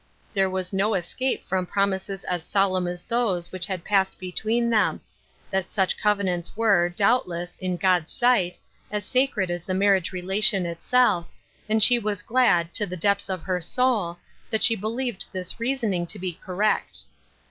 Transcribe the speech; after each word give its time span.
There 0.33 0.49
was 0.49 0.73
no 0.73 0.95
escape 0.95 1.45
from 1.45 1.67
promises 1.67 2.23
as 2.23 2.43
solemn 2.43 2.87
as 2.87 3.03
those 3.03 3.51
which 3.51 3.67
had 3.67 3.83
passed 3.85 4.17
between 4.17 4.71
them; 4.71 4.99
that 5.51 5.69
such 5.69 5.95
covenants 5.95 6.57
were, 6.57 6.89
doubtless, 6.89 7.55
in 7.57 7.77
God's 7.77 8.11
sight, 8.11 8.57
as 8.89 9.05
sacred 9.05 9.51
as 9.51 9.63
the 9.63 9.75
marriage 9.75 10.11
relation 10.11 10.65
itself, 10.65 11.27
and 11.69 11.83
she 11.83 11.99
was 11.99 12.23
glad, 12.23 12.73
to 12.73 12.87
the 12.87 12.97
depths 12.97 13.29
of 13.29 13.43
her 13.43 13.61
soul, 13.61 14.17
that 14.49 14.63
she 14.63 14.75
believed 14.75 15.27
this 15.31 15.59
reasoning 15.59 16.07
to 16.07 16.17
be 16.17 16.33
correct. 16.33 17.03